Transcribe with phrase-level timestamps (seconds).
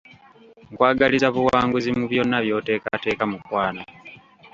[0.71, 3.81] Nkwagaliza buwanguzi mu byonna by’oteekateeka mukwano.